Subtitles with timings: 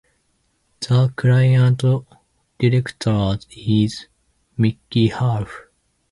[0.79, 1.83] The current
[2.57, 4.07] director is
[4.57, 5.65] Mickey Huff.